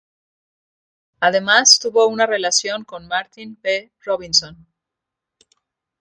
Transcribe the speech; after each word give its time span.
Además 1.19 1.77
tuvo 1.77 2.07
una 2.07 2.25
relación 2.25 2.85
con 2.85 3.07
Martin 3.07 3.55
P. 3.55 3.91
Robinson. 4.03 4.65